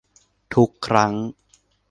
[0.53, 1.13] ทุกครั้ง